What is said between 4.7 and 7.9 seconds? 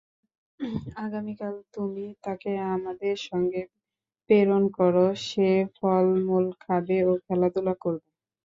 কর, সে ফল-মূল খাবে ও খেলাধুলা